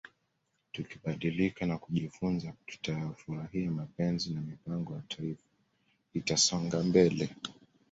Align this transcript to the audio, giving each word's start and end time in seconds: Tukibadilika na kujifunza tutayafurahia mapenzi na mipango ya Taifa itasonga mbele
Tukibadilika 0.71 1.65
na 1.65 1.77
kujifunza 1.77 2.53
tutayafurahia 2.67 3.71
mapenzi 3.71 4.33
na 4.33 4.41
mipango 4.41 4.93
ya 4.95 5.01
Taifa 5.01 5.47
itasonga 6.13 6.83
mbele 6.83 7.29